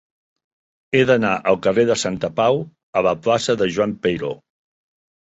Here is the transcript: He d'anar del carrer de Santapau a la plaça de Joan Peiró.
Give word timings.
He 0.93 1.01
d'anar 1.09 1.33
del 1.47 1.59
carrer 1.65 1.83
de 1.89 1.97
Santapau 2.03 2.57
a 3.01 3.03
la 3.09 3.13
plaça 3.27 3.55
de 3.63 3.67
Joan 3.75 3.93
Peiró. 4.07 4.33